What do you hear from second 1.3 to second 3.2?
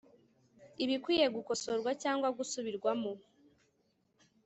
gukosorwa cyangwa gusubirwamo